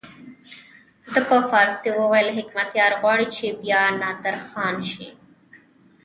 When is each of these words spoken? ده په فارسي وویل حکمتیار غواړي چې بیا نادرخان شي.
ده 1.13 1.19
په 1.29 1.37
فارسي 1.51 1.89
وویل 1.93 2.29
حکمتیار 2.37 2.91
غواړي 3.01 3.27
چې 3.35 3.45
بیا 3.61 3.81
نادرخان 4.01 4.75
شي. 4.91 5.07